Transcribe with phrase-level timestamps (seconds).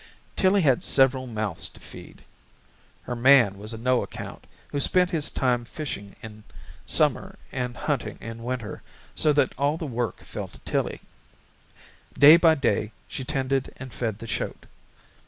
[0.35, 2.23] Tillie had several mouths to feed.
[3.03, 6.43] Her man was a no account, who spent his time fishing in
[6.87, 8.81] summer and hunting in winter,
[9.13, 11.01] so that all the work fell to Tillie.
[12.17, 14.65] Day by day she tended and fed the shoat.